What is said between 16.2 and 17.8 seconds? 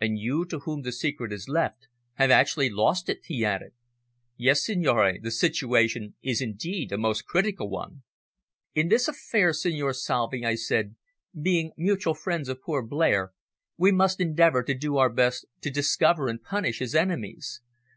and punish his enemies.